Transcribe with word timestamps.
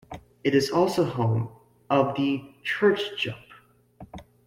It 0.43 0.55
is 0.55 0.71
also 0.71 1.05
home 1.05 1.49
of 1.91 2.15
the 2.15 2.43
churchjump. 2.65 3.37